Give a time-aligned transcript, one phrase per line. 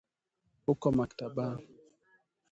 [0.65, 1.67] Huko maktabani